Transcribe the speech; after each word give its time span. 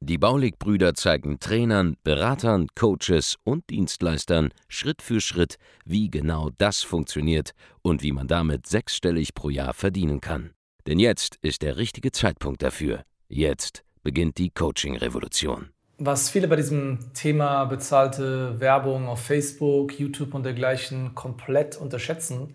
Die 0.00 0.18
Baulig-Brüder 0.18 0.94
zeigen 0.94 1.40
Trainern, 1.40 1.96
Beratern, 2.04 2.68
Coaches 2.74 3.36
und 3.44 3.68
Dienstleistern 3.70 4.50
Schritt 4.68 5.02
für 5.02 5.20
Schritt, 5.20 5.56
wie 5.84 6.10
genau 6.10 6.50
das 6.58 6.82
funktioniert 6.82 7.52
und 7.82 8.02
wie 8.02 8.12
man 8.12 8.28
damit 8.28 8.66
sechsstellig 8.66 9.34
pro 9.34 9.50
Jahr 9.50 9.74
verdienen 9.74 10.20
kann. 10.20 10.50
Denn 10.86 10.98
jetzt 10.98 11.36
ist 11.42 11.62
der 11.62 11.76
richtige 11.76 12.12
Zeitpunkt 12.12 12.62
dafür. 12.62 13.02
Jetzt 13.28 13.84
beginnt 14.02 14.38
die 14.38 14.50
Coaching-Revolution. 14.50 15.70
Was 15.98 16.30
viele 16.30 16.46
bei 16.46 16.56
diesem 16.56 17.12
Thema 17.12 17.64
bezahlte 17.64 18.60
Werbung 18.60 19.08
auf 19.08 19.20
Facebook, 19.20 19.98
YouTube 19.98 20.32
und 20.32 20.44
dergleichen 20.44 21.14
komplett 21.14 21.76
unterschätzen, 21.76 22.54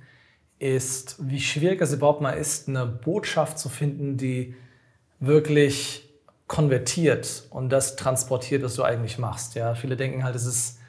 ist, 0.59 1.17
wie 1.19 1.41
schwierig 1.41 1.81
es 1.81 1.93
überhaupt 1.93 2.21
mal 2.21 2.31
ist, 2.31 2.69
eine 2.69 2.85
Botschaft 2.85 3.59
zu 3.59 3.67
finden, 3.67 4.15
die 4.15 4.55
wirklich 5.19 6.09
konvertiert 6.47 7.43
und 7.49 7.69
das 7.69 7.95
transportiert, 7.95 8.63
was 8.63 8.75
du 8.75 8.83
eigentlich 8.83 9.17
machst. 9.17 9.55
Ja, 9.55 9.75
viele 9.75 9.95
denken 9.95 10.23
halt, 10.23 10.35
es 10.35 10.45
ist 10.45 10.79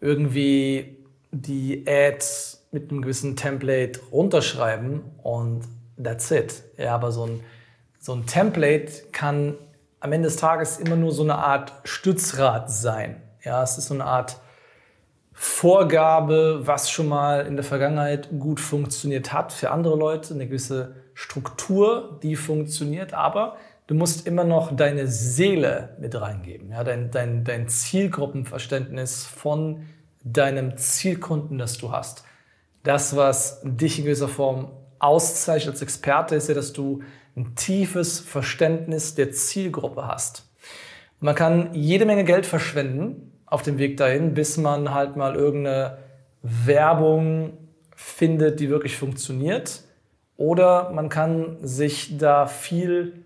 irgendwie 0.00 0.98
die 1.30 1.84
Ads 1.86 2.66
mit 2.72 2.90
einem 2.90 3.02
gewissen 3.02 3.36
Template 3.36 4.00
runterschreiben 4.10 5.02
und 5.22 5.62
that's 6.02 6.30
it. 6.30 6.62
Ja, 6.76 6.94
aber 6.94 7.12
so 7.12 7.26
ein, 7.26 7.40
so 7.98 8.12
ein 8.14 8.26
Template 8.26 9.04
kann 9.12 9.56
am 10.00 10.12
Ende 10.12 10.28
des 10.28 10.36
Tages 10.36 10.78
immer 10.78 10.96
nur 10.96 11.12
so 11.12 11.22
eine 11.22 11.36
Art 11.36 11.72
Stützrad 11.84 12.70
sein. 12.70 13.22
Ja, 13.42 13.62
es 13.62 13.78
ist 13.78 13.88
so 13.88 13.94
eine 13.94 14.04
Art 14.04 14.38
Vorgabe, 15.32 16.60
was 16.64 16.90
schon 16.90 17.08
mal 17.08 17.46
in 17.46 17.56
der 17.56 17.64
Vergangenheit 17.64 18.28
gut 18.38 18.60
funktioniert 18.60 19.32
hat 19.32 19.52
für 19.52 19.70
andere 19.70 19.96
Leute, 19.96 20.32
eine 20.32 20.46
gewisse 20.46 20.94
Struktur, 21.14 22.20
die 22.22 22.36
funktioniert, 22.36 23.14
aber 23.14 23.56
du 23.86 23.94
musst 23.94 24.26
immer 24.26 24.44
noch 24.44 24.74
deine 24.74 25.06
Seele 25.06 25.96
mit 26.00 26.18
reingeben, 26.18 26.70
ja, 26.70 26.84
dein, 26.84 27.10
dein, 27.10 27.44
dein 27.44 27.68
Zielgruppenverständnis 27.68 29.26
von 29.26 29.86
deinem 30.22 30.76
Zielkunden, 30.76 31.58
das 31.58 31.76
du 31.78 31.92
hast. 31.92 32.24
Das, 32.82 33.16
was 33.16 33.60
dich 33.62 33.98
in 33.98 34.04
gewisser 34.04 34.28
Form 34.28 34.70
auszeichnet 34.98 35.74
als 35.74 35.82
Experte, 35.82 36.34
ist 36.34 36.48
ja, 36.48 36.54
dass 36.54 36.72
du 36.72 37.02
ein 37.36 37.54
tiefes 37.56 38.20
Verständnis 38.20 39.14
der 39.14 39.32
Zielgruppe 39.32 40.06
hast. 40.06 40.46
Man 41.20 41.34
kann 41.34 41.74
jede 41.74 42.06
Menge 42.06 42.24
Geld 42.24 42.46
verschwenden 42.46 43.32
auf 43.46 43.62
dem 43.62 43.78
Weg 43.78 43.96
dahin, 43.96 44.34
bis 44.34 44.56
man 44.56 44.94
halt 44.94 45.16
mal 45.16 45.34
irgendeine 45.34 45.98
Werbung 46.42 47.58
findet, 47.96 48.60
die 48.60 48.68
wirklich 48.68 48.96
funktioniert. 48.96 49.82
Oder 50.36 50.90
man 50.90 51.08
kann 51.08 51.58
sich 51.62 52.18
da 52.18 52.46
viel 52.46 53.23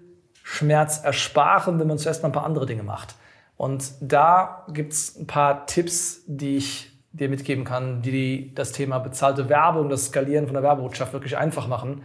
Schmerz 0.51 1.05
ersparen, 1.05 1.79
wenn 1.79 1.87
man 1.87 1.99
zuerst 1.99 2.23
mal 2.23 2.31
ein 2.31 2.33
paar 2.33 2.47
andere 2.47 2.65
Dinge 2.65 2.83
macht. 2.83 3.17
Und 3.59 3.93
da 4.01 4.65
gibt 4.73 4.95
es 4.95 5.15
ein 5.19 5.27
paar 5.27 5.67
Tipps, 5.67 6.23
die 6.27 6.57
ich 6.57 6.91
dir 7.13 7.29
mitgeben 7.29 7.65
kann, 7.65 8.01
die 8.01 8.55
das 8.55 8.73
Thema 8.73 8.99
bezahlte 8.99 9.51
Werbung, 9.51 9.91
das 9.91 10.07
Skalieren 10.07 10.47
von 10.47 10.55
der 10.55 10.63
Werbebotschaft 10.63 11.13
wirklich 11.13 11.37
einfach 11.37 11.69
machen, 11.69 12.03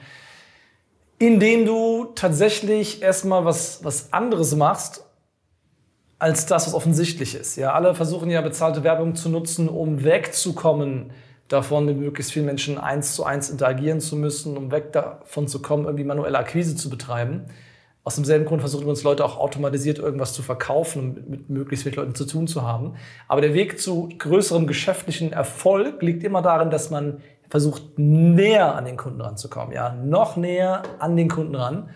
indem 1.19 1.65
du 1.65 2.11
tatsächlich 2.15 3.01
erstmal 3.01 3.45
was, 3.45 3.81
was 3.85 4.11
anderes 4.11 4.53
machst, 4.57 5.05
als 6.19 6.45
das, 6.45 6.67
was 6.67 6.73
offensichtlich 6.73 7.35
ist. 7.35 7.55
Ja, 7.55 7.73
alle 7.73 7.95
versuchen 7.95 8.29
ja 8.29 8.41
bezahlte 8.41 8.83
Werbung 8.83 9.15
zu 9.15 9.29
nutzen, 9.29 9.69
um 9.69 10.03
wegzukommen 10.03 11.11
davon, 11.47 11.85
mit 11.85 11.97
möglichst 11.97 12.33
vielen 12.33 12.45
Menschen 12.45 12.77
eins 12.77 13.15
zu 13.15 13.23
eins 13.23 13.49
interagieren 13.49 14.01
zu 14.01 14.17
müssen, 14.17 14.57
um 14.57 14.69
weg 14.69 14.91
davon 14.91 15.47
zu 15.47 15.61
kommen, 15.61 15.85
irgendwie 15.85 16.03
manuelle 16.03 16.37
Akquise 16.37 16.75
zu 16.75 16.89
betreiben. 16.89 17.45
Aus 18.05 18.15
demselben 18.15 18.45
Grund 18.45 18.61
versuchen 18.61 18.87
uns 18.87 19.03
Leute 19.03 19.23
auch 19.23 19.37
automatisiert 19.37 19.97
irgendwas 19.97 20.33
zu 20.33 20.41
verkaufen, 20.41 20.99
um 20.99 21.13
mit, 21.13 21.29
mit 21.29 21.49
möglichst 21.49 21.83
vielen 21.83 21.95
Leuten 21.95 22.15
zu 22.15 22.25
tun 22.25 22.47
zu 22.47 22.63
haben. 22.63 22.95
Aber 23.29 23.39
der 23.39 23.53
Weg 23.53 23.79
zu 23.79 24.09
größerem 24.17 24.67
geschäftlichen 24.67 25.31
Erfolg 25.31 26.01
liegt 26.01 26.23
immer 26.23 26.41
darin, 26.41 26.69
dass 26.69 26.89
man 26.89 27.21
versucht, 27.49 27.97
näher 27.97 28.75
an 28.75 28.85
den 28.85 28.97
Kunden 28.97 29.21
ranzukommen. 29.21 29.73
Ja, 29.73 29.93
noch 29.93 30.35
näher 30.35 30.83
an 30.99 31.15
den 31.15 31.29
Kunden 31.29 31.55
ran, 31.55 31.91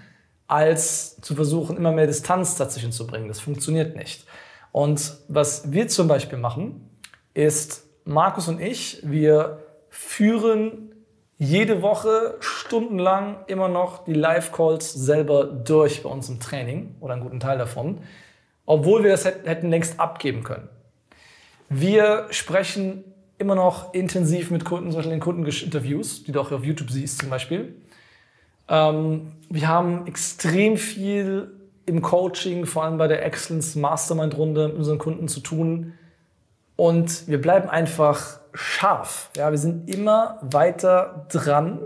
als 0.47 1.19
zu 1.19 1.35
versuchen, 1.35 1.75
immer 1.75 1.91
mehr 1.91 2.07
Distanz 2.07 2.55
dazwischen 2.55 2.91
zu 2.93 3.05
bringen. 3.05 3.27
Das 3.27 3.39
funktioniert 3.39 3.97
nicht. 3.97 4.25
Und 4.71 5.17
was 5.27 5.71
wir 5.71 5.87
zum 5.87 6.07
Beispiel 6.07 6.37
machen, 6.37 6.89
ist, 7.33 7.85
Markus 8.05 8.47
und 8.47 8.61
ich, 8.61 9.01
wir 9.03 9.59
führen 9.89 10.93
jede 11.37 11.81
Woche 11.81 12.35
stundenlang 12.67 13.37
immer 13.47 13.69
noch 13.69 14.03
die 14.03 14.13
Live-Calls 14.13 14.93
selber 14.93 15.45
durch 15.45 16.03
bei 16.03 16.09
uns 16.09 16.27
im 16.29 16.39
Training 16.39 16.95
oder 16.99 17.13
einen 17.13 17.23
guten 17.23 17.39
Teil 17.39 17.57
davon, 17.57 17.99
obwohl 18.65 19.03
wir 19.03 19.11
das 19.11 19.25
hätten 19.25 19.69
längst 19.69 19.99
abgeben 19.99 20.43
können. 20.43 20.67
Wir 21.69 22.27
sprechen 22.31 23.05
immer 23.37 23.55
noch 23.55 23.93
intensiv 23.93 24.51
mit 24.51 24.65
Kunden, 24.65 24.91
zum 24.91 24.99
Beispiel 24.99 25.13
in 25.13 25.19
Kundeninterviews, 25.19 26.23
die 26.23 26.31
du 26.31 26.41
auch 26.41 26.51
auf 26.51 26.63
YouTube 26.63 26.91
siehst 26.91 27.19
zum 27.19 27.29
Beispiel. 27.29 27.75
Ähm, 28.67 29.31
wir 29.49 29.67
haben 29.67 30.05
extrem 30.05 30.75
viel 30.75 31.51
im 31.85 32.01
Coaching, 32.01 32.65
vor 32.65 32.83
allem 32.83 32.97
bei 32.97 33.07
der 33.07 33.25
Excellence 33.25 33.75
Mastermind 33.75 34.35
Runde 34.37 34.67
mit 34.67 34.77
unseren 34.77 34.97
Kunden 34.97 35.29
zu 35.29 35.39
tun. 35.39 35.93
Und 36.75 37.27
wir 37.27 37.41
bleiben 37.41 37.69
einfach 37.69 38.39
scharf. 38.53 39.29
Ja, 39.37 39.51
wir 39.51 39.57
sind 39.57 39.89
immer 39.89 40.39
weiter 40.41 41.27
dran, 41.29 41.79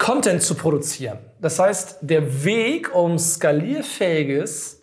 Content 0.00 0.42
zu 0.42 0.54
produzieren. 0.54 1.18
Das 1.40 1.58
heißt, 1.58 1.98
der 2.00 2.44
Weg, 2.44 2.94
um 2.94 3.18
skalierfähiges 3.18 4.82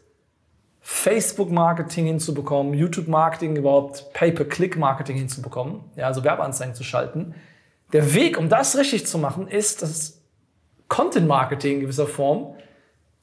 Facebook-Marketing 0.79 2.05
hinzubekommen, 2.05 2.75
YouTube-Marketing, 2.75 3.55
überhaupt 3.55 4.13
Pay-per-Click-Marketing 4.13 5.17
hinzubekommen, 5.17 5.81
ja, 5.95 6.05
also 6.05 6.23
Werbeanzeigen 6.23 6.75
zu 6.75 6.83
schalten, 6.83 7.33
der 7.93 8.13
Weg, 8.13 8.37
um 8.37 8.47
das 8.47 8.77
richtig 8.77 9.07
zu 9.07 9.17
machen, 9.17 9.47
ist 9.47 9.81
das 9.81 10.21
Content-Marketing 10.87 11.73
in 11.73 11.79
gewisser 11.81 12.07
Form 12.07 12.53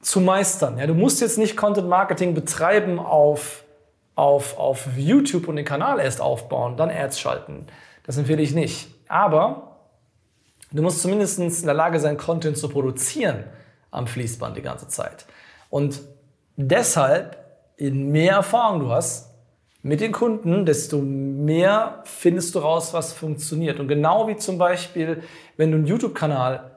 zu 0.01 0.19
meistern. 0.19 0.77
Ja, 0.77 0.87
du 0.87 0.93
musst 0.93 1.21
jetzt 1.21 1.37
nicht 1.37 1.55
Content-Marketing 1.55 2.33
betreiben 2.33 2.99
auf 2.99 3.63
auf, 4.15 4.57
auf 4.57 4.87
YouTube 4.97 5.47
und 5.47 5.57
den 5.57 5.65
Kanal 5.65 5.99
erst 5.99 6.21
aufbauen, 6.21 6.77
dann 6.77 6.89
Ads 6.89 7.19
schalten. 7.19 7.67
Das 8.03 8.17
empfehle 8.17 8.41
ich 8.41 8.53
nicht. 8.53 8.87
Aber 9.07 9.74
du 10.75 10.83
musst 10.83 11.01
zumindest 11.01 11.39
in 11.39 11.65
der 11.65 11.73
Lage 11.73 11.99
sein, 11.99 12.17
Content 12.17 12.57
zu 12.57 12.69
produzieren 12.69 13.43
am 13.91 14.07
Fließband 14.07 14.57
die 14.57 14.61
ganze 14.61 14.87
Zeit. 14.87 15.25
Und 15.69 16.01
deshalb, 16.57 17.37
je 17.77 17.91
mehr 17.91 18.33
Erfahrung 18.33 18.79
du 18.81 18.91
hast 18.91 19.31
mit 19.81 20.01
den 20.01 20.11
Kunden, 20.11 20.65
desto 20.65 20.97
mehr 20.97 22.01
findest 22.05 22.55
du 22.55 22.59
raus, 22.59 22.93
was 22.93 23.13
funktioniert. 23.13 23.79
Und 23.79 23.87
genau 23.87 24.27
wie 24.27 24.35
zum 24.35 24.57
Beispiel, 24.57 25.21
wenn 25.57 25.71
du 25.71 25.77
einen 25.77 25.85
YouTube-Kanal 25.85 26.71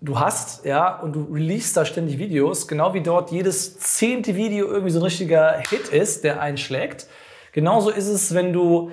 du 0.00 0.20
hast, 0.20 0.64
ja, 0.64 1.00
und 1.00 1.14
du 1.14 1.26
release 1.32 1.74
da 1.74 1.84
ständig 1.84 2.18
Videos, 2.18 2.68
genau 2.68 2.94
wie 2.94 3.00
dort 3.00 3.30
jedes 3.30 3.78
zehnte 3.78 4.36
Video 4.36 4.66
irgendwie 4.66 4.90
so 4.90 5.00
ein 5.00 5.04
richtiger 5.04 5.58
Hit 5.68 5.88
ist, 5.88 6.24
der 6.24 6.40
einschlägt. 6.40 7.06
Genauso 7.52 7.90
ist 7.90 8.08
es, 8.08 8.34
wenn 8.34 8.52
du 8.52 8.90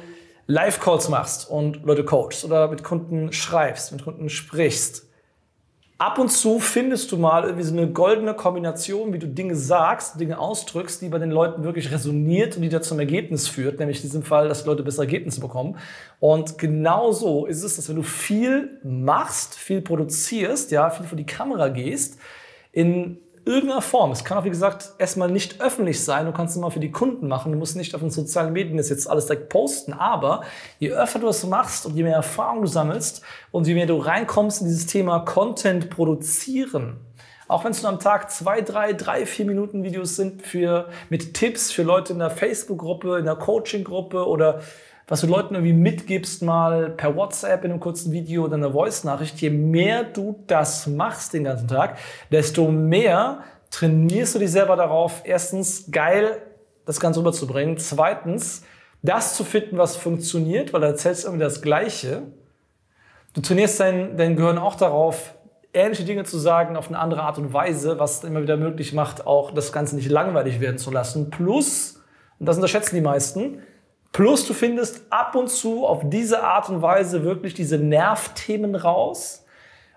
Live-Calls 0.47 1.09
machst 1.09 1.49
und 1.49 1.83
Leute 1.83 2.03
coachst 2.03 2.43
oder 2.43 2.67
mit 2.67 2.83
Kunden 2.83 3.31
schreibst, 3.31 3.91
mit 3.91 4.03
Kunden 4.03 4.29
sprichst 4.29 5.07
ab 6.03 6.19
und 6.19 6.29
zu 6.29 6.59
findest 6.59 7.13
du 7.13 7.17
mal 7.17 7.43
irgendwie 7.43 7.63
so 7.63 7.73
eine 7.73 7.89
goldene 7.89 8.33
Kombination, 8.33 9.13
wie 9.13 9.19
du 9.19 9.27
Dinge 9.27 9.55
sagst, 9.55 10.19
Dinge 10.19 10.37
ausdrückst, 10.37 11.01
die 11.01 11.07
bei 11.07 11.17
den 11.17 11.31
Leuten 11.31 11.63
wirklich 11.63 11.91
resoniert 11.91 12.57
und 12.57 12.61
die 12.61 12.69
da 12.69 12.81
zum 12.81 12.99
Ergebnis 12.99 13.47
führt, 13.47 13.79
nämlich 13.79 13.97
in 13.97 14.03
diesem 14.03 14.23
Fall, 14.23 14.49
dass 14.49 14.65
Leute 14.65 14.83
bessere 14.83 15.03
Ergebnisse 15.03 15.39
bekommen. 15.39 15.77
Und 16.19 16.57
genauso 16.57 17.45
ist 17.45 17.63
es, 17.63 17.77
dass 17.77 17.87
wenn 17.87 17.95
du 17.95 18.03
viel 18.03 18.81
machst, 18.83 19.55
viel 19.55 19.81
produzierst, 19.81 20.71
ja, 20.71 20.89
viel 20.89 21.05
vor 21.05 21.17
die 21.17 21.25
Kamera 21.25 21.69
gehst, 21.69 22.19
in 22.73 23.19
irgendeiner 23.45 23.81
Form. 23.81 24.11
Es 24.11 24.23
kann 24.23 24.37
auch, 24.37 24.45
wie 24.45 24.49
gesagt, 24.49 24.93
erstmal 24.97 25.29
nicht 25.29 25.61
öffentlich 25.61 26.03
sein. 26.03 26.25
Du 26.25 26.31
kannst 26.31 26.51
es 26.51 26.57
immer 26.57 26.71
für 26.71 26.79
die 26.79 26.91
Kunden 26.91 27.27
machen. 27.27 27.51
Du 27.51 27.57
musst 27.57 27.75
nicht 27.75 27.93
auf 27.95 28.01
den 28.01 28.09
sozialen 28.09 28.53
Medien 28.53 28.77
das 28.77 28.89
jetzt 28.89 29.09
alles 29.09 29.25
direkt 29.25 29.49
posten. 29.49 29.93
Aber 29.93 30.43
je 30.79 30.91
öfter 30.91 31.19
du 31.19 31.27
das 31.27 31.45
machst 31.45 31.85
und 31.85 31.95
je 31.95 32.03
mehr 32.03 32.15
Erfahrung 32.15 32.61
du 32.61 32.67
sammelst 32.67 33.21
und 33.51 33.67
je 33.67 33.73
mehr 33.73 33.85
du 33.85 33.97
reinkommst 33.97 34.61
in 34.61 34.67
dieses 34.67 34.85
Thema 34.85 35.19
Content 35.19 35.89
produzieren, 35.89 36.97
auch 37.47 37.65
wenn 37.65 37.71
es 37.71 37.81
nur 37.81 37.91
am 37.91 37.99
Tag 37.99 38.31
zwei, 38.31 38.61
drei, 38.61 38.93
drei, 38.93 39.25
vier 39.25 39.45
Minuten 39.45 39.83
Videos 39.83 40.15
sind 40.15 40.41
für, 40.41 40.89
mit 41.09 41.33
Tipps 41.33 41.71
für 41.71 41.83
Leute 41.83 42.13
in 42.13 42.19
der 42.19 42.29
Facebook-Gruppe, 42.29 43.19
in 43.19 43.25
der 43.25 43.35
Coaching-Gruppe 43.35 44.27
oder 44.27 44.61
was 45.07 45.21
du 45.21 45.27
Leuten 45.27 45.55
irgendwie 45.55 45.73
mitgibst, 45.73 46.41
mal 46.41 46.89
per 46.91 47.15
WhatsApp 47.15 47.65
in 47.65 47.71
einem 47.71 47.79
kurzen 47.79 48.11
Video 48.11 48.45
oder 48.45 48.55
einer 48.55 48.71
Voice-Nachricht, 48.71 49.41
je 49.41 49.49
mehr 49.49 50.03
du 50.03 50.43
das 50.47 50.87
machst 50.87 51.33
den 51.33 51.43
ganzen 51.43 51.67
Tag, 51.67 51.97
desto 52.31 52.71
mehr 52.71 53.43
trainierst 53.69 54.35
du 54.35 54.39
dich 54.39 54.51
selber 54.51 54.75
darauf, 54.75 55.21
erstens 55.25 55.91
geil 55.91 56.41
das 56.85 56.99
Ganze 56.99 57.19
rüberzubringen, 57.19 57.77
zweitens 57.77 58.63
das 59.01 59.35
zu 59.35 59.43
finden, 59.43 59.77
was 59.77 59.97
funktioniert, 59.97 60.71
weil 60.71 60.81
da 60.81 60.87
erzählst 60.87 61.25
irgendwie 61.25 61.43
das 61.43 61.61
Gleiche. 61.61 62.23
Du 63.33 63.41
trainierst 63.41 63.79
dein, 63.79 64.15
dein 64.15 64.35
Gehirn 64.35 64.57
auch 64.57 64.75
darauf, 64.75 65.35
ähnliche 65.73 66.05
Dinge 66.05 66.23
zu 66.23 66.37
sagen 66.37 66.77
auf 66.77 66.87
eine 66.87 66.99
andere 66.99 67.23
Art 67.23 67.37
und 67.37 67.51
Weise, 67.51 67.99
was 67.99 68.23
immer 68.23 68.41
wieder 68.41 68.57
möglich 68.57 68.93
macht, 68.93 69.25
auch 69.25 69.51
das 69.51 69.73
Ganze 69.73 69.95
nicht 69.95 70.09
langweilig 70.09 70.59
werden 70.59 70.77
zu 70.77 70.91
lassen. 70.91 71.31
Plus, 71.31 72.01
und 72.39 72.45
das 72.45 72.57
unterschätzen 72.57 72.95
die 72.95 73.01
meisten, 73.01 73.59
plus 74.13 74.47
du 74.47 74.53
findest 74.53 75.01
ab 75.09 75.35
und 75.35 75.49
zu 75.49 75.85
auf 75.85 76.03
diese 76.05 76.43
Art 76.43 76.69
und 76.69 76.81
Weise 76.81 77.23
wirklich 77.23 77.53
diese 77.53 77.77
Nervthemen 77.77 78.75
raus, 78.75 79.45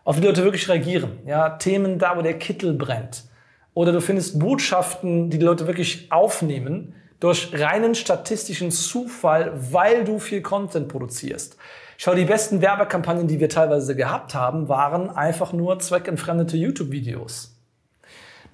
auf 0.04 0.18
die 0.18 0.26
Leute 0.26 0.42
wirklich 0.42 0.68
reagieren. 0.68 1.18
Ja, 1.24 1.50
Themen 1.50 1.98
da, 1.98 2.16
wo 2.16 2.22
der 2.22 2.38
Kittel 2.38 2.72
brennt. 2.72 3.24
Oder 3.74 3.92
du 3.92 4.00
findest 4.00 4.38
Botschaften, 4.38 5.30
die 5.30 5.38
die 5.38 5.44
Leute 5.44 5.66
wirklich 5.66 6.10
aufnehmen, 6.10 6.94
durch 7.20 7.50
reinen 7.52 7.94
statistischen 7.94 8.70
Zufall, 8.70 9.52
weil 9.72 10.04
du 10.04 10.18
viel 10.18 10.42
Content 10.42 10.88
produzierst. 10.88 11.56
Schau, 11.98 12.14
die 12.14 12.24
besten 12.24 12.60
Werbekampagnen, 12.60 13.26
die 13.26 13.40
wir 13.40 13.48
teilweise 13.48 13.96
gehabt 13.96 14.34
haben, 14.34 14.68
waren 14.68 15.10
einfach 15.10 15.52
nur 15.52 15.78
zweckentfremdete 15.78 16.56
YouTube-Videos. 16.56 17.55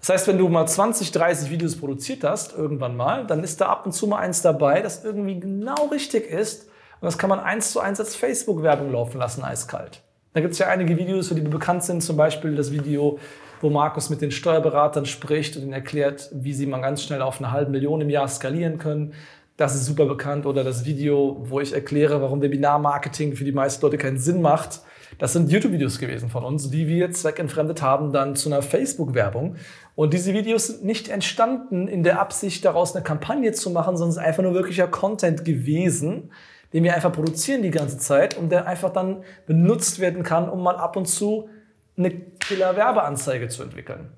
Das 0.02 0.08
heißt, 0.08 0.26
wenn 0.26 0.38
du 0.38 0.48
mal 0.48 0.66
20, 0.66 1.12
30 1.12 1.48
Videos 1.48 1.76
produziert 1.76 2.24
hast, 2.24 2.58
irgendwann 2.58 2.96
mal, 2.96 3.24
dann 3.24 3.44
ist 3.44 3.60
da 3.60 3.66
ab 3.66 3.86
und 3.86 3.92
zu 3.92 4.08
mal 4.08 4.18
eins 4.18 4.42
dabei, 4.42 4.82
das 4.82 5.04
irgendwie 5.04 5.38
genau 5.38 5.86
richtig 5.92 6.26
ist. 6.28 6.64
Und 7.00 7.06
das 7.06 7.18
kann 7.18 7.30
man 7.30 7.38
eins 7.38 7.70
zu 7.70 7.78
eins 7.78 8.00
als 8.00 8.16
Facebook-Werbung 8.16 8.90
laufen 8.90 9.18
lassen, 9.18 9.44
eiskalt. 9.44 10.02
Da 10.34 10.40
gibt 10.40 10.54
es 10.54 10.58
ja 10.58 10.66
einige 10.66 10.96
Videos, 10.96 11.28
die 11.28 11.40
bekannt 11.40 11.84
sind, 11.84 12.02
zum 12.02 12.16
Beispiel 12.16 12.56
das 12.56 12.72
Video, 12.72 13.20
wo 13.60 13.70
Markus 13.70 14.10
mit 14.10 14.20
den 14.20 14.32
Steuerberatern 14.32 15.06
spricht 15.06 15.56
und 15.56 15.62
ihnen 15.62 15.72
erklärt, 15.72 16.30
wie 16.32 16.52
sie 16.52 16.66
mal 16.66 16.80
ganz 16.80 17.04
schnell 17.04 17.22
auf 17.22 17.38
eine 17.38 17.52
halbe 17.52 17.70
Million 17.70 18.00
im 18.00 18.10
Jahr 18.10 18.26
skalieren 18.26 18.78
können. 18.78 19.14
Das 19.56 19.76
ist 19.76 19.86
super 19.86 20.06
bekannt. 20.06 20.46
Oder 20.46 20.64
das 20.64 20.84
Video, 20.84 21.36
wo 21.48 21.60
ich 21.60 21.74
erkläre, 21.74 22.20
warum 22.20 22.42
Webinarmarketing 22.42 23.36
für 23.36 23.44
die 23.44 23.52
meisten 23.52 23.82
Leute 23.82 23.98
keinen 23.98 24.18
Sinn 24.18 24.42
macht. 24.42 24.80
Das 25.22 25.34
sind 25.34 25.52
YouTube-Videos 25.52 26.00
gewesen 26.00 26.30
von 26.30 26.42
uns, 26.42 26.68
die 26.68 26.88
wir 26.88 27.12
zweckentfremdet 27.12 27.80
haben 27.80 28.12
dann 28.12 28.34
zu 28.34 28.48
einer 28.48 28.60
Facebook-Werbung. 28.60 29.54
Und 29.94 30.14
diese 30.14 30.34
Videos 30.34 30.66
sind 30.66 30.84
nicht 30.84 31.08
entstanden 31.08 31.86
in 31.86 32.02
der 32.02 32.20
Absicht, 32.20 32.64
daraus 32.64 32.96
eine 32.96 33.04
Kampagne 33.04 33.52
zu 33.52 33.70
machen, 33.70 33.96
sondern 33.96 34.10
es 34.10 34.16
ist 34.16 34.22
einfach 34.24 34.42
nur 34.42 34.52
wirklicher 34.52 34.88
Content 34.88 35.44
gewesen, 35.44 36.32
den 36.72 36.82
wir 36.82 36.94
einfach 36.94 37.12
produzieren 37.12 37.62
die 37.62 37.70
ganze 37.70 37.98
Zeit 37.98 38.36
und 38.36 38.50
der 38.50 38.66
einfach 38.66 38.92
dann 38.92 39.22
benutzt 39.46 40.00
werden 40.00 40.24
kann, 40.24 40.48
um 40.48 40.60
mal 40.60 40.74
ab 40.74 40.96
und 40.96 41.06
zu 41.06 41.48
eine 41.96 42.10
Killer-Werbeanzeige 42.10 43.46
zu 43.46 43.62
entwickeln. 43.62 44.08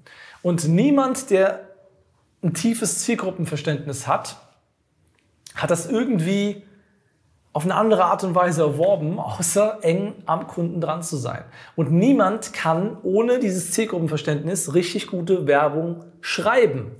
Und 0.40 0.66
niemand, 0.66 1.28
der 1.28 1.68
ein 2.42 2.54
tiefes 2.54 3.00
Zielgruppenverständnis 3.00 4.06
hat, 4.06 4.38
hat 5.54 5.70
das 5.70 5.84
irgendwie 5.84 6.62
auf 7.54 7.62
eine 7.64 7.76
andere 7.76 8.04
Art 8.04 8.24
und 8.24 8.34
Weise 8.34 8.62
erworben, 8.62 9.18
außer 9.18 9.78
eng 9.82 10.12
am 10.26 10.48
Kunden 10.48 10.80
dran 10.80 11.02
zu 11.02 11.16
sein. 11.16 11.44
Und 11.76 11.92
niemand 11.92 12.52
kann 12.52 12.98
ohne 13.04 13.38
dieses 13.38 13.70
Zielgruppenverständnis 13.70 14.74
richtig 14.74 15.06
gute 15.06 15.46
Werbung 15.46 16.04
schreiben. 16.20 16.90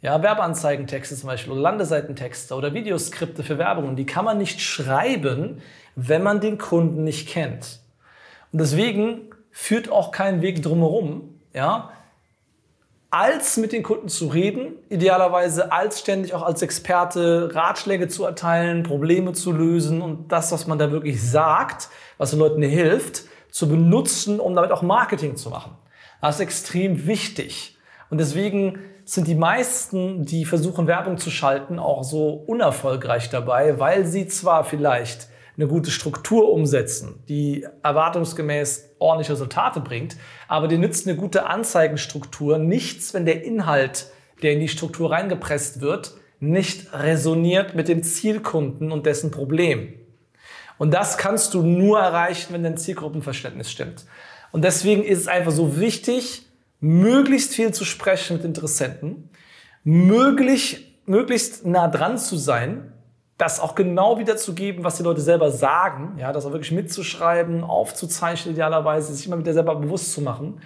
Ja, 0.00 0.22
Werbeanzeigentexte 0.22 1.16
zum 1.16 1.28
Beispiel 1.28 1.52
oder 1.52 1.62
Landeseitentexte 1.62 2.54
oder 2.54 2.72
Videoskripte 2.74 3.42
für 3.42 3.58
Werbung. 3.58 3.96
die 3.96 4.06
kann 4.06 4.24
man 4.24 4.38
nicht 4.38 4.60
schreiben, 4.60 5.60
wenn 5.96 6.22
man 6.22 6.40
den 6.40 6.58
Kunden 6.58 7.02
nicht 7.02 7.28
kennt. 7.28 7.80
Und 8.52 8.60
deswegen 8.60 9.30
führt 9.50 9.90
auch 9.90 10.12
kein 10.12 10.42
Weg 10.42 10.62
drumherum, 10.62 11.40
ja, 11.52 11.90
als 13.14 13.58
mit 13.58 13.70
den 13.70 13.84
Kunden 13.84 14.08
zu 14.08 14.26
reden, 14.26 14.74
idealerweise 14.88 15.70
als 15.70 16.00
ständig 16.00 16.34
auch 16.34 16.42
als 16.42 16.62
Experte 16.62 17.54
Ratschläge 17.54 18.08
zu 18.08 18.24
erteilen, 18.24 18.82
Probleme 18.82 19.32
zu 19.34 19.52
lösen 19.52 20.02
und 20.02 20.32
das, 20.32 20.50
was 20.50 20.66
man 20.66 20.80
da 20.80 20.90
wirklich 20.90 21.22
sagt, 21.22 21.90
was 22.18 22.30
den 22.30 22.40
Leuten 22.40 22.60
hilft, 22.62 23.22
zu 23.52 23.68
benutzen, 23.68 24.40
um 24.40 24.56
damit 24.56 24.72
auch 24.72 24.82
Marketing 24.82 25.36
zu 25.36 25.48
machen. 25.50 25.76
Das 26.20 26.36
ist 26.36 26.40
extrem 26.40 27.06
wichtig. 27.06 27.78
Und 28.10 28.18
deswegen 28.18 28.80
sind 29.04 29.28
die 29.28 29.36
meisten, 29.36 30.24
die 30.24 30.44
versuchen 30.44 30.88
Werbung 30.88 31.16
zu 31.16 31.30
schalten, 31.30 31.78
auch 31.78 32.02
so 32.02 32.30
unerfolgreich 32.30 33.30
dabei, 33.30 33.78
weil 33.78 34.06
sie 34.06 34.26
zwar 34.26 34.64
vielleicht 34.64 35.28
eine 35.56 35.68
gute 35.68 35.90
Struktur 35.90 36.52
umsetzen, 36.52 37.22
die 37.28 37.66
erwartungsgemäß 37.82 38.96
ordentliche 38.98 39.32
Resultate 39.32 39.80
bringt, 39.80 40.16
aber 40.48 40.68
dir 40.68 40.78
nützt 40.78 41.06
eine 41.06 41.16
gute 41.16 41.46
Anzeigenstruktur 41.46 42.58
nichts, 42.58 43.14
wenn 43.14 43.24
der 43.24 43.44
Inhalt, 43.44 44.08
der 44.42 44.52
in 44.52 44.60
die 44.60 44.68
Struktur 44.68 45.10
reingepresst 45.10 45.80
wird, 45.80 46.14
nicht 46.40 46.92
resoniert 46.92 47.74
mit 47.74 47.88
dem 47.88 48.02
Zielkunden 48.02 48.92
und 48.92 49.06
dessen 49.06 49.30
Problem. 49.30 49.94
Und 50.78 50.92
das 50.92 51.18
kannst 51.18 51.54
du 51.54 51.62
nur 51.62 52.00
erreichen, 52.00 52.52
wenn 52.52 52.64
dein 52.64 52.76
Zielgruppenverständnis 52.76 53.70
stimmt. 53.70 54.04
Und 54.50 54.64
deswegen 54.64 55.04
ist 55.04 55.20
es 55.20 55.28
einfach 55.28 55.52
so 55.52 55.78
wichtig, 55.78 56.46
möglichst 56.80 57.54
viel 57.54 57.72
zu 57.72 57.84
sprechen 57.84 58.36
mit 58.36 58.44
Interessenten, 58.44 59.30
möglichst, 59.84 60.80
möglichst 61.06 61.64
nah 61.64 61.88
dran 61.88 62.18
zu 62.18 62.36
sein, 62.36 62.92
das 63.38 63.58
auch 63.58 63.74
genau 63.74 64.18
wiederzugeben, 64.18 64.84
was 64.84 64.96
die 64.96 65.02
Leute 65.02 65.20
selber 65.20 65.50
sagen, 65.50 66.16
ja, 66.18 66.32
das 66.32 66.46
auch 66.46 66.52
wirklich 66.52 66.72
mitzuschreiben, 66.72 67.64
aufzuzeichnen 67.64 68.54
idealerweise, 68.54 69.12
sich 69.12 69.26
immer 69.26 69.38
wieder 69.38 69.52
selber 69.52 69.74
bewusst 69.74 70.12
zu 70.12 70.20
machen. 70.20 70.60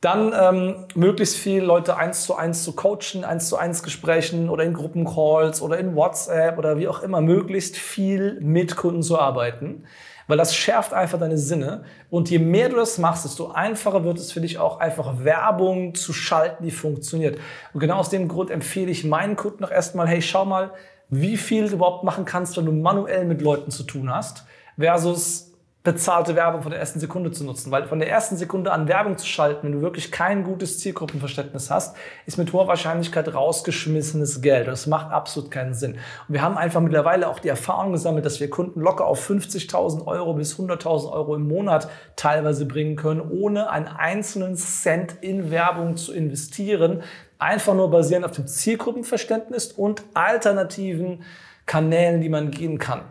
Dann 0.00 0.32
ähm, 0.34 0.86
möglichst 0.94 1.36
viele 1.36 1.64
Leute 1.64 1.96
eins 1.96 2.24
zu 2.24 2.34
eins 2.34 2.64
zu 2.64 2.72
coachen, 2.72 3.22
eins 3.22 3.48
zu 3.48 3.56
eins 3.58 3.82
Gesprächen 3.82 4.48
oder 4.48 4.64
in 4.64 4.72
Gruppencalls 4.72 5.60
oder 5.60 5.78
in 5.78 5.94
WhatsApp 5.94 6.56
oder 6.58 6.78
wie 6.78 6.88
auch 6.88 7.02
immer, 7.02 7.20
möglichst 7.20 7.76
viel 7.76 8.40
mit 8.40 8.76
Kunden 8.76 9.02
zu 9.02 9.18
arbeiten, 9.18 9.84
weil 10.26 10.38
das 10.38 10.54
schärft 10.54 10.94
einfach 10.94 11.18
deine 11.18 11.36
Sinne. 11.36 11.84
Und 12.08 12.30
je 12.30 12.38
mehr 12.38 12.70
du 12.70 12.76
das 12.76 12.96
machst, 12.96 13.26
desto 13.26 13.50
einfacher 13.50 14.02
wird 14.02 14.16
es 14.16 14.32
für 14.32 14.40
dich 14.40 14.58
auch 14.58 14.80
einfach 14.80 15.22
Werbung 15.22 15.94
zu 15.94 16.14
schalten, 16.14 16.64
die 16.64 16.70
funktioniert. 16.70 17.38
Und 17.74 17.80
genau 17.80 17.96
aus 17.96 18.08
dem 18.08 18.26
Grund 18.26 18.50
empfehle 18.50 18.90
ich 18.90 19.04
meinen 19.04 19.36
Kunden 19.36 19.62
noch 19.62 19.70
erstmal, 19.70 20.08
hey, 20.08 20.22
schau 20.22 20.46
mal, 20.46 20.72
wie 21.10 21.36
viel 21.36 21.68
du 21.68 21.74
überhaupt 21.74 22.04
machen 22.04 22.24
kannst, 22.24 22.56
wenn 22.56 22.66
du 22.66 22.72
manuell 22.72 23.24
mit 23.24 23.42
Leuten 23.42 23.70
zu 23.70 23.82
tun 23.82 24.10
hast, 24.14 24.44
versus 24.78 25.50
bezahlte 25.82 26.36
Werbung 26.36 26.60
von 26.60 26.70
der 26.70 26.78
ersten 26.78 27.00
Sekunde 27.00 27.32
zu 27.32 27.42
nutzen. 27.42 27.70
Weil 27.70 27.84
von 27.84 28.00
der 28.00 28.10
ersten 28.10 28.36
Sekunde 28.36 28.70
an 28.70 28.86
Werbung 28.86 29.16
zu 29.16 29.26
schalten, 29.26 29.66
wenn 29.66 29.72
du 29.72 29.80
wirklich 29.80 30.12
kein 30.12 30.44
gutes 30.44 30.78
Zielgruppenverständnis 30.78 31.70
hast, 31.70 31.96
ist 32.26 32.36
mit 32.36 32.52
hoher 32.52 32.68
Wahrscheinlichkeit 32.68 33.32
rausgeschmissenes 33.32 34.42
Geld. 34.42 34.68
Das 34.68 34.86
macht 34.86 35.10
absolut 35.10 35.50
keinen 35.50 35.72
Sinn. 35.72 35.92
Und 35.92 36.34
wir 36.34 36.42
haben 36.42 36.58
einfach 36.58 36.82
mittlerweile 36.82 37.28
auch 37.28 37.38
die 37.38 37.48
Erfahrung 37.48 37.92
gesammelt, 37.92 38.26
dass 38.26 38.40
wir 38.40 38.50
Kunden 38.50 38.80
locker 38.80 39.06
auf 39.06 39.26
50.000 39.28 40.06
Euro 40.06 40.34
bis 40.34 40.58
100.000 40.58 41.10
Euro 41.12 41.34
im 41.34 41.48
Monat 41.48 41.88
teilweise 42.14 42.66
bringen 42.66 42.96
können, 42.96 43.22
ohne 43.22 43.70
einen 43.70 43.88
einzelnen 43.88 44.56
Cent 44.56 45.16
in 45.22 45.50
Werbung 45.50 45.96
zu 45.96 46.12
investieren, 46.12 47.02
einfach 47.40 47.74
nur 47.74 47.90
basierend 47.90 48.24
auf 48.24 48.32
dem 48.32 48.46
Zielgruppenverständnis 48.46 49.72
und 49.72 50.02
alternativen 50.14 51.22
Kanälen, 51.66 52.20
die 52.20 52.28
man 52.28 52.50
gehen 52.50 52.78
kann. 52.78 53.02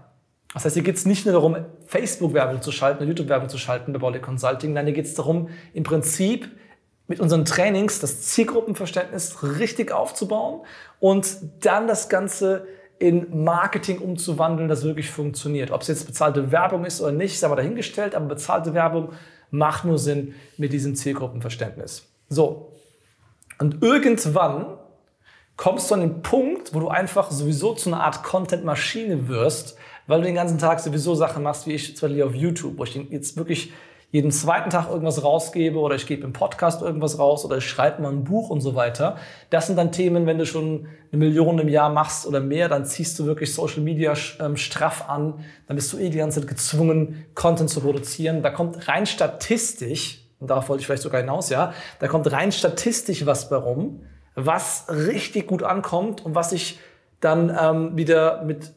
Das 0.53 0.65
heißt, 0.65 0.75
hier 0.75 0.83
geht 0.83 0.95
es 0.95 1.05
nicht 1.05 1.25
nur 1.25 1.33
darum, 1.33 1.57
Facebook-Werbung 1.85 2.61
zu 2.61 2.71
schalten 2.71 2.99
oder 2.99 3.07
YouTube-Werbung 3.07 3.49
zu 3.49 3.57
schalten 3.57 3.93
bei 3.93 3.99
Body 3.99 4.19
Consulting, 4.19 4.73
nein, 4.73 4.85
hier 4.85 4.95
geht 4.95 5.05
es 5.05 5.13
darum, 5.13 5.49
im 5.73 5.83
Prinzip 5.83 6.49
mit 7.07 7.19
unseren 7.19 7.45
Trainings 7.45 7.99
das 7.99 8.21
Zielgruppenverständnis 8.21 9.43
richtig 9.59 9.91
aufzubauen 9.91 10.61
und 10.99 11.37
dann 11.61 11.87
das 11.87 12.09
Ganze 12.09 12.67
in 12.99 13.43
Marketing 13.43 13.99
umzuwandeln, 13.99 14.67
das 14.67 14.83
wirklich 14.83 15.09
funktioniert. 15.09 15.71
Ob 15.71 15.81
es 15.81 15.87
jetzt 15.87 16.05
bezahlte 16.05 16.51
Werbung 16.51 16.85
ist 16.85 17.01
oder 17.01 17.11
nicht, 17.11 17.33
ist 17.33 17.43
aber 17.43 17.55
dahingestellt, 17.55 18.13
aber 18.13 18.25
bezahlte 18.25 18.73
Werbung 18.73 19.13
macht 19.51 19.85
nur 19.85 19.97
Sinn 19.97 20.35
mit 20.57 20.73
diesem 20.73 20.95
Zielgruppenverständnis. 20.95 22.05
So, 22.27 22.73
und 23.59 23.83
irgendwann 23.83 24.77
kommst 25.57 25.91
du 25.91 25.95
an 25.95 25.99
den 25.99 26.21
Punkt, 26.21 26.73
wo 26.73 26.79
du 26.79 26.87
einfach 26.87 27.31
sowieso 27.31 27.73
zu 27.73 27.89
einer 27.89 28.01
Art 28.01 28.23
Content-Maschine 28.23 29.27
wirst, 29.27 29.77
weil 30.07 30.21
du 30.21 30.25
den 30.25 30.35
ganzen 30.35 30.57
Tag 30.57 30.79
sowieso 30.79 31.15
Sachen 31.15 31.43
machst, 31.43 31.67
wie 31.67 31.73
ich 31.73 31.97
zwar 31.97 32.09
auf 32.25 32.33
YouTube, 32.33 32.77
wo 32.77 32.85
ich 32.85 32.95
jetzt 32.95 33.35
wirklich 33.35 33.73
jeden 34.11 34.31
zweiten 34.31 34.69
Tag 34.69 34.89
irgendwas 34.89 35.23
rausgebe 35.23 35.77
oder 35.77 35.95
ich 35.95 36.07
gebe 36.07 36.23
im 36.23 36.33
Podcast 36.33 36.81
irgendwas 36.81 37.19
raus 37.19 37.45
oder 37.45 37.57
ich 37.57 37.67
schreibe 37.67 38.01
mal 38.01 38.11
ein 38.11 38.23
Buch 38.23 38.49
und 38.49 38.61
so 38.61 38.73
weiter. 38.73 39.17
Das 39.49 39.67
sind 39.67 39.75
dann 39.75 39.91
Themen, 39.91 40.25
wenn 40.25 40.39
du 40.39 40.45
schon 40.45 40.87
eine 41.11 41.19
Million 41.19 41.59
im 41.59 41.67
Jahr 41.67 41.89
machst 41.89 42.25
oder 42.25 42.39
mehr, 42.39 42.69
dann 42.69 42.85
ziehst 42.85 43.19
du 43.19 43.25
wirklich 43.25 43.53
Social 43.53 43.81
Media 43.81 44.13
ähm, 44.39 44.57
straff 44.57 45.09
an, 45.09 45.45
dann 45.67 45.75
bist 45.75 45.93
du 45.93 45.97
eh 45.97 46.09
die 46.09 46.17
ganze 46.17 46.39
Zeit 46.39 46.49
gezwungen, 46.49 47.25
Content 47.35 47.69
zu 47.69 47.81
produzieren. 47.81 48.41
Da 48.41 48.49
kommt 48.49 48.87
rein 48.87 49.05
statistisch 49.05 50.28
und 50.39 50.49
darauf 50.49 50.69
wollte 50.69 50.81
ich 50.81 50.87
vielleicht 50.87 51.03
sogar 51.03 51.21
hinaus, 51.21 51.49
ja, 51.49 51.73
da 51.99 52.07
kommt 52.07 52.31
rein 52.31 52.51
statistisch 52.51 53.25
was 53.25 53.49
bei 53.49 53.57
rum, 53.57 54.01
was 54.35 54.85
richtig 54.89 55.47
gut 55.47 55.63
ankommt 55.63 56.25
und 56.25 56.35
was 56.35 56.51
sich 56.51 56.79
dann 57.19 57.55
ähm, 57.59 57.97
wieder 57.97 58.43
mit 58.43 58.71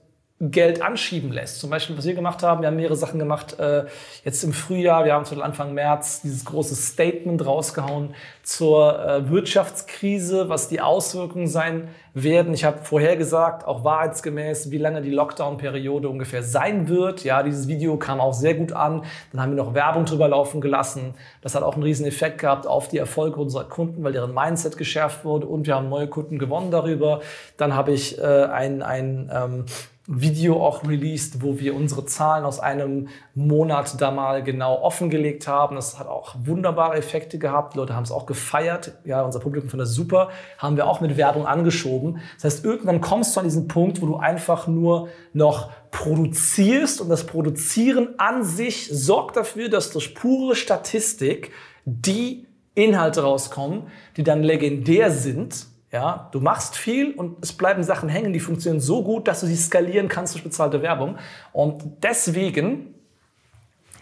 Geld 0.50 0.83
anschieben 0.83 1.31
lässt. 1.31 1.61
Zum 1.61 1.71
Beispiel, 1.71 1.97
was 1.97 2.04
wir 2.04 2.14
gemacht 2.14 2.42
haben, 2.42 2.62
wir 2.62 2.66
haben 2.66 2.76
mehrere 2.76 2.97
Sachen 2.97 3.21
gemacht. 3.21 3.61
Äh, 3.61 3.85
jetzt 4.25 4.42
im 4.42 4.52
Frühjahr, 4.52 5.04
wir 5.04 5.12
haben 5.12 5.25
zum 5.25 5.40
Anfang 5.40 5.73
März 5.73 6.23
dieses 6.23 6.45
große 6.45 6.75
Statement 6.75 7.47
rausgehauen 7.47 8.14
zur 8.42 8.99
äh, 8.99 9.31
Wirtschaftskrise, 9.31 10.49
was 10.49 10.69
die 10.69 10.81
Auswirkungen 10.81 11.47
sein 11.47 11.88
werden. 12.14 12.52
Ich 12.52 12.64
habe 12.64 12.78
vorhergesagt, 12.78 13.66
auch 13.66 13.85
wahrheitsgemäß, 13.85 14.71
wie 14.71 14.78
lange 14.78 15.00
die 15.00 15.11
Lockdown-Periode 15.11 16.09
ungefähr 16.09 16.42
sein 16.42 16.88
wird. 16.88 17.25
Ja, 17.25 17.42
dieses 17.42 17.69
Video 17.69 17.97
kam 17.97 18.21
auch 18.21 18.35
sehr 18.35 18.54
gut 18.54 18.73
an. 18.73 19.04
Dann 19.33 19.40
haben 19.40 19.57
wir 19.57 19.62
noch 19.62 19.75
Werbung 19.75 20.04
drüber 20.04 20.28
laufen 20.28 20.61
gelassen. 20.61 21.14
Das 21.40 21.54
hat 21.54 21.62
auch 21.62 21.75
einen 21.75 21.83
riesen 21.83 22.07
Effekt 22.07 22.38
gehabt 22.38 22.66
auf 22.66 22.88
die 22.88 22.99
Erfolge 22.99 23.40
unserer 23.40 23.64
Kunden, 23.64 24.04
weil 24.04 24.12
deren 24.12 24.35
Mindset 24.35 24.76
geschärft 24.76 25.25
wurde 25.25 25.47
und 25.47 25.66
wir 25.66 25.75
haben 25.75 25.88
neue 25.88 26.09
Kunden 26.09 26.38
gewonnen 26.38 26.71
darüber. 26.71 27.21
Dann 27.57 27.75
habe 27.75 27.92
ich 27.92 28.19
äh, 28.19 28.23
ein, 28.23 28.83
ein 28.83 29.31
ähm, 29.33 29.64
Video 30.09 30.61
auch 30.61 30.83
released, 30.83 31.42
wo 31.42 31.61
wir 31.61 31.76
unsere 31.76 32.04
Zahlen 32.04 32.45
aus 32.45 32.59
einem 32.59 33.09
Monat 33.35 34.00
da 34.00 34.11
mal 34.11 34.42
genau 34.42 34.83
offengelegt 34.83 35.47
haben. 35.47 35.76
Das 35.76 35.97
hat 35.97 36.09
auch 36.09 36.35
wunderbare 36.42 36.97
Effekte 36.97 37.38
gehabt. 37.38 37.75
Die 37.75 37.78
Leute 37.78 37.95
haben 37.95 38.02
es 38.02 38.11
auch 38.11 38.26
gefeiert. 38.26 38.92
Ja, 39.04 39.23
unser 39.23 39.38
Publikum 39.38 39.71
fand 39.71 39.81
das 39.81 39.95
super. 39.95 40.31
Haben 40.59 40.76
wir 40.76 40.88
auch 40.88 41.00
mit 41.00 41.16
Werbung 41.16 41.47
angeschoben. 41.47 42.02
Das 42.37 42.45
heißt, 42.45 42.65
irgendwann 42.65 43.01
kommst 43.01 43.35
du 43.35 43.41
an 43.41 43.47
diesen 43.47 43.69
Punkt, 43.69 44.01
wo 44.03 44.07
du 44.07 44.17
einfach 44.17 44.67
nur 44.67 45.09
noch 45.33 45.71
produzierst 45.91 47.01
und 47.01 47.09
das 47.09 47.27
Produzieren 47.27 48.11
an 48.19 48.45
sich 48.45 48.89
sorgt 48.91 49.37
dafür, 49.37 49.69
dass 49.69 49.91
durch 49.91 50.15
pure 50.15 50.55
Statistik 50.55 51.53
die 51.85 52.47
Inhalte 52.75 53.23
rauskommen, 53.23 53.85
die 54.17 54.23
dann 54.23 54.43
legendär 54.43 55.11
sind 55.11 55.67
ja, 55.93 56.31
du 56.33 56.41
machst 56.41 56.75
viel 56.75 57.13
und 57.13 57.37
es 57.43 57.53
bleiben 57.53 57.83
Sachen 57.83 58.09
hängen, 58.09 58.33
die 58.33 58.41
funktionieren 58.41 58.81
so 58.81 59.05
gut, 59.05 59.29
dass 59.29 59.41
du 59.41 59.47
sie 59.47 59.57
skalieren 59.57 60.09
kannst 60.09 60.33
durch 60.33 60.43
bezahlte 60.43 60.81
Werbung. 60.81 61.19
Und 61.53 62.03
deswegen 62.03 62.95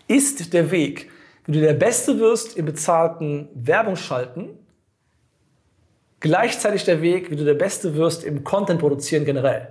ist 0.07 0.53
der 0.53 0.71
Weg, 0.71 1.11
wie 1.47 1.53
du 1.53 1.61
der 1.61 1.75
Beste 1.75 2.21
wirst 2.21 2.57
im 2.57 2.67
bezahlten 2.67 3.49
Werbungsschalten, 3.55 4.51
gleichzeitig 6.21 6.85
der 6.85 7.03
Weg, 7.03 7.31
wie 7.31 7.37
du 7.37 7.45
der 7.45 7.55
Beste 7.55 7.97
wirst 7.97 8.25
im 8.25 8.45
Content 8.45 8.81
produzieren 8.81 9.25
generell. 9.25 9.69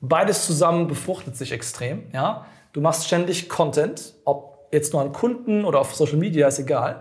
Beides 0.00 0.46
zusammen 0.46 0.86
befruchtet 0.86 1.36
sich 1.36 1.52
extrem. 1.52 2.04
Ja? 2.12 2.46
Du 2.72 2.80
machst 2.80 3.06
ständig 3.06 3.48
Content, 3.48 4.14
ob 4.24 4.68
jetzt 4.72 4.92
nur 4.92 5.02
an 5.02 5.12
Kunden 5.12 5.64
oder 5.64 5.80
auf 5.80 5.94
Social 5.94 6.16
Media, 6.16 6.48
ist 6.48 6.58
egal. 6.58 7.00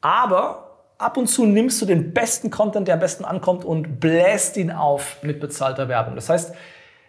Aber 0.00 0.80
ab 0.98 1.16
und 1.16 1.28
zu 1.28 1.46
nimmst 1.46 1.80
du 1.80 1.86
den 1.86 2.12
besten 2.12 2.50
Content, 2.50 2.88
der 2.88 2.94
am 2.94 3.00
besten 3.00 3.24
ankommt 3.24 3.64
und 3.64 4.00
bläst 4.00 4.56
ihn 4.56 4.70
auf 4.70 5.22
mit 5.22 5.40
bezahlter 5.40 5.88
Werbung. 5.88 6.16
Das 6.16 6.28
heißt, 6.28 6.54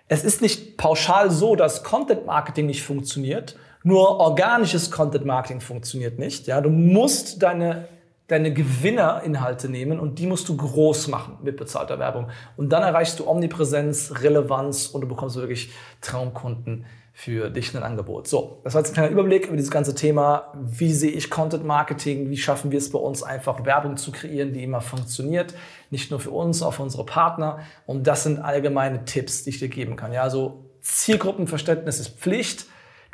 es 0.08 0.24
ist 0.24 0.42
nicht 0.42 0.78
pauschal 0.78 1.32
so, 1.32 1.56
dass 1.56 1.84
Content 1.84 2.26
Marketing 2.26 2.68
nicht 2.68 2.84
funktioniert, 2.84 3.58
nur 3.84 4.20
organisches 4.20 4.92
Content 4.92 5.26
Marketing 5.26 5.62
funktioniert 5.62 6.20
nicht. 6.20 6.48
Ja, 6.48 6.62
du 6.62 6.70
musst 6.70 7.44
deine 7.44 7.88
deine 8.28 8.54
Gewinnerinhalte 8.54 9.70
nehmen 9.70 10.00
und 10.00 10.18
die 10.18 10.26
musst 10.26 10.50
du 10.50 10.58
groß 10.58 11.10
machen 11.10 11.38
mit 11.44 11.58
bezahlter 11.58 12.00
Werbung. 12.00 12.30
Und 12.58 12.70
dann 12.70 12.82
erreichst 12.82 13.20
du 13.20 13.28
Omnipräsenz, 13.28 14.14
Relevanz 14.22 14.88
und 14.88 15.02
du 15.02 15.08
bekommst 15.08 15.36
wirklich 15.36 15.72
Traumkunden 16.02 16.86
für 17.18 17.50
dich 17.50 17.74
ein 17.74 17.82
Angebot. 17.82 18.28
So, 18.28 18.60
das 18.66 18.74
war 18.74 18.82
jetzt 18.82 18.92
ein 18.92 18.94
kleiner 18.96 19.10
Überblick 19.10 19.48
über 19.48 19.56
dieses 19.56 19.72
ganze 19.72 19.96
Thema. 19.96 20.52
Wie 20.60 20.92
sehe 20.92 21.12
ich 21.12 21.30
Content 21.30 21.64
Marketing? 21.64 22.30
Wie 22.30 22.36
schaffen 22.36 22.72
wir 22.72 22.78
es 22.78 22.92
bei 22.92 23.00
uns 23.00 23.24
einfach 23.24 23.64
Werbung 23.64 23.96
zu 23.96 24.12
kreieren, 24.12 24.52
die 24.52 24.64
immer 24.64 24.82
funktioniert? 24.82 25.54
Nicht 25.92 26.12
nur 26.12 26.20
für 26.20 26.32
uns, 26.32 26.62
auch 26.62 26.74
für 26.74 26.84
unsere 26.84 27.06
Partner. 27.06 27.60
Und 27.86 28.06
das 28.06 28.24
sind 28.24 28.40
allgemeine 28.40 29.06
Tipps, 29.06 29.46
die 29.46 29.52
ich 29.52 29.60
dir 29.60 29.70
geben 29.70 29.96
kann. 29.96 30.12
Ja, 30.12 30.24
also 30.24 30.66
Zielgruppenverständnis 30.82 32.02
ist 32.02 32.20
Pflicht. 32.20 32.66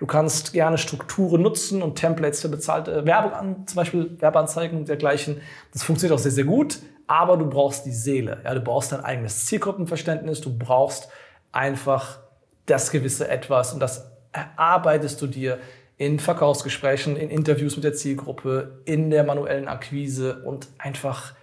Du 0.01 0.07
kannst 0.07 0.53
gerne 0.53 0.79
Strukturen 0.79 1.43
nutzen 1.43 1.83
und 1.83 1.93
Templates 1.93 2.41
für 2.41 2.49
bezahlte 2.49 3.05
Werbung 3.05 3.33
an, 3.33 3.67
zum 3.67 3.75
Beispiel 3.75 4.19
Werbeanzeigen 4.19 4.79
und 4.79 4.89
dergleichen. 4.89 5.41
Das 5.73 5.83
funktioniert 5.83 6.17
auch 6.17 6.23
sehr, 6.23 6.31
sehr 6.31 6.43
gut. 6.43 6.79
Aber 7.05 7.37
du 7.37 7.47
brauchst 7.47 7.85
die 7.85 7.91
Seele. 7.91 8.41
Ja, 8.43 8.55
du 8.55 8.61
brauchst 8.61 8.91
dein 8.91 9.01
eigenes 9.01 9.45
Zielgruppenverständnis. 9.45 10.41
Du 10.41 10.57
brauchst 10.57 11.09
einfach 11.51 12.17
das 12.65 12.89
gewisse 12.89 13.27
Etwas 13.27 13.73
und 13.73 13.79
das 13.79 14.09
erarbeitest 14.31 15.21
du 15.21 15.27
dir 15.27 15.59
in 15.97 16.17
Verkaufsgesprächen, 16.17 17.15
in 17.15 17.29
Interviews 17.29 17.75
mit 17.75 17.83
der 17.83 17.93
Zielgruppe, 17.93 18.81
in 18.85 19.11
der 19.11 19.23
manuellen 19.23 19.67
Akquise 19.67 20.41
und 20.43 20.67
einfach, 20.79 21.35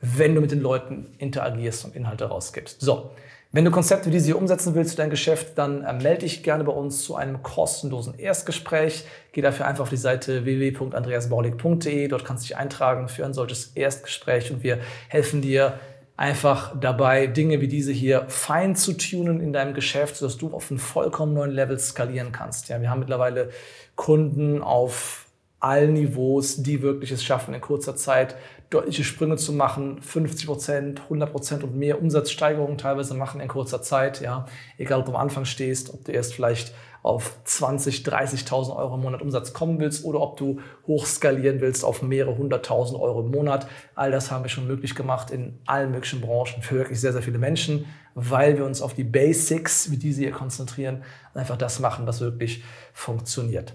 wenn 0.00 0.36
du 0.36 0.40
mit 0.40 0.52
den 0.52 0.60
Leuten 0.60 1.16
interagierst 1.18 1.84
und 1.84 1.96
Inhalte 1.96 2.26
rausgibst. 2.26 2.80
So, 2.80 3.10
wenn 3.54 3.64
du 3.64 3.70
Konzepte 3.70 4.06
wie 4.06 4.10
diese 4.10 4.26
hier 4.26 4.36
umsetzen 4.36 4.74
willst 4.74 4.90
für 4.90 4.96
dein 4.96 5.10
Geschäft, 5.10 5.56
dann 5.56 5.84
äh, 5.84 5.92
melde 5.92 6.22
dich 6.22 6.42
gerne 6.42 6.64
bei 6.64 6.72
uns 6.72 7.04
zu 7.04 7.14
einem 7.14 7.44
kostenlosen 7.44 8.18
Erstgespräch. 8.18 9.04
Geh 9.30 9.42
dafür 9.42 9.66
einfach 9.66 9.82
auf 9.82 9.90
die 9.90 9.96
Seite 9.96 10.44
www.andreasbaulig.de. 10.44 12.08
Dort 12.08 12.24
kannst 12.24 12.42
du 12.42 12.48
dich 12.48 12.56
eintragen 12.56 13.06
für 13.06 13.24
ein 13.24 13.32
solches 13.32 13.68
Erstgespräch 13.76 14.50
und 14.50 14.64
wir 14.64 14.80
helfen 15.06 15.40
dir 15.40 15.78
einfach 16.16 16.74
dabei, 16.80 17.28
Dinge 17.28 17.60
wie 17.60 17.68
diese 17.68 17.92
hier 17.92 18.24
fein 18.26 18.74
zu 18.74 18.94
tunen 18.94 19.40
in 19.40 19.52
deinem 19.52 19.74
Geschäft, 19.74 20.16
sodass 20.16 20.36
du 20.36 20.52
auf 20.52 20.72
einem 20.72 20.80
vollkommen 20.80 21.32
neuen 21.32 21.52
Level 21.52 21.78
skalieren 21.78 22.32
kannst. 22.32 22.68
Ja, 22.70 22.80
wir 22.80 22.90
haben 22.90 23.00
mittlerweile 23.00 23.50
Kunden 23.94 24.62
auf 24.62 25.26
allen 25.60 25.92
Niveaus, 25.92 26.62
die 26.62 26.82
wirklich 26.82 27.12
es 27.12 27.22
schaffen, 27.22 27.54
in 27.54 27.60
kurzer 27.60 27.94
Zeit 27.94 28.34
deutliche 28.74 29.04
Sprünge 29.04 29.36
zu 29.36 29.52
machen, 29.52 30.02
50 30.02 30.46
Prozent, 30.46 31.00
100 31.02 31.30
Prozent 31.30 31.64
und 31.64 31.76
mehr 31.76 32.00
Umsatzsteigerungen 32.00 32.78
teilweise 32.78 33.14
machen 33.14 33.40
in 33.40 33.48
kurzer 33.48 33.82
Zeit. 33.82 34.20
Ja, 34.20 34.46
egal 34.78 35.00
ob 35.00 35.06
du 35.06 35.12
am 35.12 35.20
Anfang 35.20 35.44
stehst, 35.44 35.92
ob 35.94 36.04
du 36.04 36.12
erst 36.12 36.34
vielleicht 36.34 36.74
auf 37.02 37.36
20, 37.44 37.98
30.000 37.98 38.74
Euro 38.74 38.94
im 38.94 39.02
Monat 39.02 39.20
Umsatz 39.20 39.52
kommen 39.52 39.78
willst 39.78 40.04
oder 40.06 40.20
ob 40.20 40.38
du 40.38 40.60
hochskalieren 40.86 41.60
willst 41.60 41.84
auf 41.84 42.02
mehrere 42.02 42.36
hunderttausend 42.38 42.98
Euro 42.98 43.20
im 43.20 43.30
Monat. 43.30 43.66
All 43.94 44.10
das 44.10 44.30
haben 44.30 44.42
wir 44.42 44.48
schon 44.48 44.66
möglich 44.66 44.94
gemacht 44.94 45.30
in 45.30 45.58
allen 45.66 45.90
möglichen 45.90 46.22
Branchen 46.22 46.62
für 46.62 46.76
wirklich 46.76 47.00
sehr, 47.00 47.12
sehr 47.12 47.22
viele 47.22 47.38
Menschen, 47.38 47.84
weil 48.14 48.56
wir 48.56 48.64
uns 48.64 48.80
auf 48.80 48.94
die 48.94 49.04
Basics 49.04 49.90
wie 49.90 49.98
diese 49.98 50.22
hier 50.22 50.32
konzentrieren 50.32 51.02
einfach 51.34 51.58
das 51.58 51.78
machen, 51.78 52.06
was 52.06 52.22
wirklich 52.22 52.64
funktioniert 52.94 53.74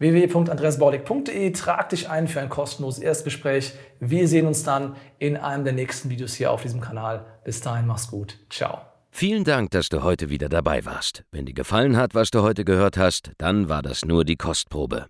www.andreasbaulig.de. 0.00 1.52
Trag 1.52 1.90
dich 1.90 2.10
ein 2.10 2.26
für 2.26 2.40
ein 2.40 2.48
kostenloses 2.48 3.00
Erstgespräch. 3.00 3.74
Wir 4.00 4.26
sehen 4.26 4.48
uns 4.48 4.64
dann 4.64 4.96
in 5.20 5.36
einem 5.36 5.62
der 5.62 5.74
nächsten 5.74 6.10
Videos 6.10 6.34
hier 6.34 6.50
auf 6.50 6.62
diesem 6.62 6.80
Kanal. 6.80 7.24
Bis 7.44 7.60
dahin, 7.60 7.86
mach's 7.86 8.10
gut. 8.10 8.36
Ciao. 8.50 8.80
Vielen 9.12 9.44
Dank, 9.44 9.70
dass 9.70 9.88
du 9.88 10.02
heute 10.02 10.28
wieder 10.30 10.48
dabei 10.48 10.84
warst. 10.84 11.22
Wenn 11.30 11.46
dir 11.46 11.54
gefallen 11.54 11.96
hat, 11.96 12.14
was 12.14 12.30
du 12.30 12.42
heute 12.42 12.64
gehört 12.64 12.96
hast, 12.96 13.30
dann 13.38 13.68
war 13.68 13.82
das 13.82 14.04
nur 14.04 14.24
die 14.24 14.36
Kostprobe. 14.36 15.06